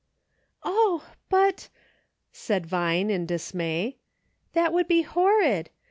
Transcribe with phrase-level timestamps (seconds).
[0.63, 1.05] "Oh!
[1.29, 1.69] but,"
[2.33, 3.97] said Vine, in dismay,
[4.53, 5.69] "that would be horrid